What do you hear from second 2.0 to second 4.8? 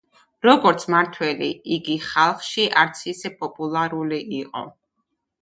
ხალხში არც ისე პოპულარული იყო.